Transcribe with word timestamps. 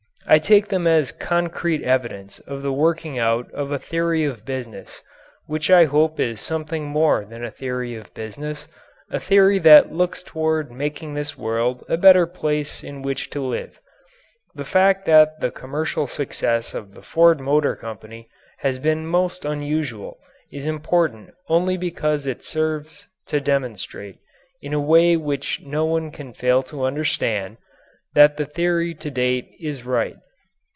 I 0.27 0.37
take 0.37 0.67
them 0.67 0.85
as 0.87 1.11
concrete 1.11 1.81
evidence 1.83 2.39
of 2.41 2.61
the 2.61 2.71
working 2.71 3.17
out 3.19 3.51
of 3.53 3.71
a 3.71 3.79
theory 3.79 4.23
of 4.23 4.45
business, 4.45 5.01
which 5.47 5.69
I 5.71 5.85
hope 5.85 6.19
is 6.21 6.39
something 6.39 6.85
more 6.85 7.25
than 7.25 7.43
a 7.43 7.49
theory 7.51 7.95
of 7.95 8.13
business 8.13 8.67
a 9.09 9.19
theory 9.19 9.57
that 9.59 9.91
looks 9.91 10.21
toward 10.23 10.71
making 10.71 11.15
this 11.15 11.37
world 11.39 11.83
a 11.89 11.97
better 11.97 12.27
place 12.27 12.83
in 12.83 13.01
which 13.01 13.29
to 13.31 13.41
live. 13.41 13.79
The 14.53 14.63
fact 14.63 15.05
that 15.07 15.39
the 15.41 15.51
commercial 15.51 16.05
success 16.07 16.73
of 16.75 16.93
the 16.93 17.01
Ford 17.01 17.39
Motor 17.41 17.75
Company 17.75 18.29
has 18.59 18.77
been 18.79 19.07
most 19.07 19.43
unusual 19.43 20.17
is 20.51 20.65
important 20.67 21.33
only 21.49 21.75
because 21.77 22.25
it 22.27 22.43
serves 22.43 23.07
to 23.25 23.41
demonstrate, 23.41 24.19
in 24.61 24.71
a 24.73 24.79
way 24.79 25.17
which 25.17 25.61
no 25.61 25.85
one 25.85 26.09
can 26.11 26.31
fail 26.31 26.61
to 26.69 26.85
understand, 26.85 27.57
that 28.13 28.35
the 28.35 28.45
theory 28.45 28.93
to 28.93 29.09
date 29.09 29.49
is 29.57 29.85
right. 29.85 30.17